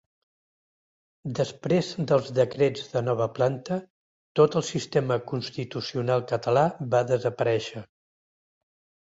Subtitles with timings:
[1.39, 3.77] Després dels decrets de Nova Planta
[4.41, 6.65] tot el sistema constitucional català
[6.97, 7.87] va desaparèixer.